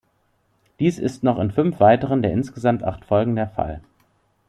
[0.79, 3.81] Dies ist noch in fünf weiteren der insgesamt acht Folgen der Fall.